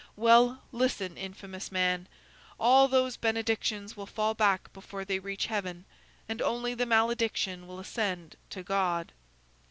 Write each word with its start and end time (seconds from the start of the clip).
Well! 0.15 0.63
listen, 0.71 1.15
infamous 1.15 1.71
man! 1.71 2.07
All 2.59 2.87
those 2.87 3.17
benedictions 3.17 3.95
will 3.95 4.07
fall 4.07 4.33
back 4.33 4.73
before 4.73 5.05
they 5.05 5.19
reach 5.19 5.45
heaven, 5.45 5.85
and 6.27 6.41
only 6.41 6.73
the 6.73 6.87
malediction 6.87 7.67
will 7.67 7.77
ascend 7.79 8.35
to 8.49 8.63
God." 8.63 9.11